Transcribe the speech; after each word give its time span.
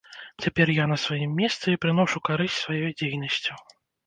Цяпер 0.43 0.71
я 0.77 0.85
на 0.91 0.97
сваім 1.03 1.35
месцы 1.41 1.65
і 1.75 1.79
прыношу 1.83 2.23
карысць 2.31 2.57
сваёй 2.63 2.91
дзейнасцю. 3.05 3.61